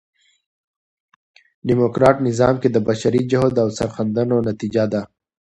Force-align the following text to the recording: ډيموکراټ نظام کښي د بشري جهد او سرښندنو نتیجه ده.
ډيموکراټ 1.67 2.15
نظام 2.27 2.55
کښي 2.61 2.69
د 2.73 2.77
بشري 2.87 3.21
جهد 3.31 3.55
او 3.63 3.69
سرښندنو 3.77 4.35
نتیجه 4.49 4.83
ده. 4.93 5.01